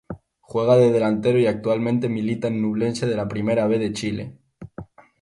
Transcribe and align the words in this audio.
Juega 0.39 0.77
de 0.77 0.91
delantero 0.91 1.37
y 1.39 1.45
actualmente 1.45 2.09
milita 2.09 2.47
en 2.47 2.59
Ñublense 2.63 3.05
de 3.05 3.15
la 3.15 3.27
Primera 3.27 3.67
B 3.67 3.77
de 3.77 3.93
Chile. 3.93 4.39